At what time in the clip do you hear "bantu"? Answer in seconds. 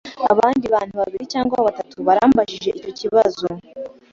0.75-0.93